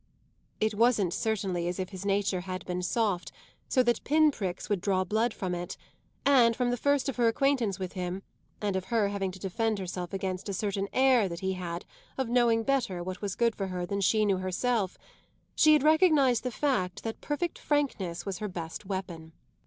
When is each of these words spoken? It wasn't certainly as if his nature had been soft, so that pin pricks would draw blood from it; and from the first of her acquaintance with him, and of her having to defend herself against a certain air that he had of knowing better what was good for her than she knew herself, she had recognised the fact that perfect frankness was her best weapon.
It 0.59 0.73
wasn't 0.73 1.13
certainly 1.13 1.67
as 1.67 1.77
if 1.79 1.89
his 1.89 2.07
nature 2.07 2.41
had 2.41 2.65
been 2.65 2.81
soft, 2.81 3.31
so 3.69 3.83
that 3.83 4.03
pin 4.03 4.31
pricks 4.31 4.67
would 4.67 4.81
draw 4.81 5.03
blood 5.03 5.31
from 5.31 5.53
it; 5.53 5.77
and 6.25 6.55
from 6.55 6.71
the 6.71 6.75
first 6.77 7.07
of 7.07 7.17
her 7.17 7.27
acquaintance 7.27 7.77
with 7.77 7.93
him, 7.93 8.23
and 8.59 8.75
of 8.75 8.85
her 8.85 9.09
having 9.09 9.29
to 9.29 9.37
defend 9.37 9.77
herself 9.77 10.11
against 10.11 10.49
a 10.49 10.53
certain 10.55 10.87
air 10.91 11.29
that 11.29 11.41
he 11.41 11.53
had 11.53 11.85
of 12.17 12.29
knowing 12.29 12.63
better 12.63 13.03
what 13.03 13.21
was 13.21 13.35
good 13.35 13.55
for 13.55 13.67
her 13.67 13.85
than 13.85 14.01
she 14.01 14.25
knew 14.25 14.37
herself, 14.37 14.97
she 15.53 15.73
had 15.73 15.83
recognised 15.83 16.41
the 16.41 16.49
fact 16.49 17.03
that 17.03 17.21
perfect 17.21 17.59
frankness 17.59 18.25
was 18.25 18.39
her 18.39 18.47
best 18.47 18.87
weapon. 18.87 19.33